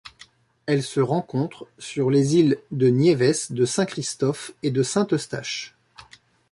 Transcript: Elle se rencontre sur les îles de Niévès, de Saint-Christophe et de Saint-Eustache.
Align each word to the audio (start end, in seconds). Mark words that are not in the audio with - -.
Elle 0.65 0.81
se 0.81 0.99
rencontre 0.99 1.67
sur 1.77 2.09
les 2.09 2.35
îles 2.35 2.57
de 2.71 2.87
Niévès, 2.87 3.51
de 3.51 3.65
Saint-Christophe 3.65 4.51
et 4.63 4.71
de 4.71 4.81
Saint-Eustache. 4.81 5.75